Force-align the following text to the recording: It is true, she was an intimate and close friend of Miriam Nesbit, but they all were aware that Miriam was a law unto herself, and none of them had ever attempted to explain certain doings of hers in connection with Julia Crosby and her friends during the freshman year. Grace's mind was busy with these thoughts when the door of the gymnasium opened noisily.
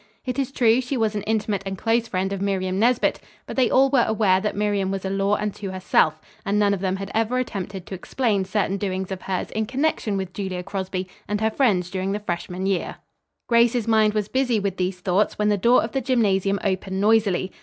It 0.25 0.39
is 0.39 0.51
true, 0.51 0.81
she 0.81 0.97
was 0.97 1.13
an 1.13 1.21
intimate 1.27 1.61
and 1.63 1.77
close 1.77 2.07
friend 2.07 2.33
of 2.33 2.41
Miriam 2.41 2.79
Nesbit, 2.79 3.19
but 3.45 3.55
they 3.55 3.69
all 3.69 3.91
were 3.91 4.03
aware 4.07 4.41
that 4.41 4.55
Miriam 4.55 4.89
was 4.89 5.05
a 5.05 5.11
law 5.11 5.35
unto 5.35 5.69
herself, 5.69 6.19
and 6.43 6.57
none 6.57 6.73
of 6.73 6.79
them 6.79 6.95
had 6.95 7.11
ever 7.13 7.37
attempted 7.37 7.85
to 7.85 7.93
explain 7.93 8.43
certain 8.43 8.77
doings 8.77 9.11
of 9.11 9.21
hers 9.21 9.51
in 9.51 9.67
connection 9.67 10.17
with 10.17 10.33
Julia 10.33 10.63
Crosby 10.63 11.07
and 11.27 11.39
her 11.39 11.51
friends 11.51 11.91
during 11.91 12.13
the 12.13 12.19
freshman 12.19 12.65
year. 12.65 12.95
Grace's 13.47 13.87
mind 13.87 14.15
was 14.15 14.27
busy 14.27 14.59
with 14.59 14.77
these 14.77 14.99
thoughts 14.99 15.37
when 15.37 15.49
the 15.49 15.55
door 15.55 15.83
of 15.83 15.91
the 15.91 16.01
gymnasium 16.01 16.57
opened 16.63 16.99
noisily. 16.99 17.51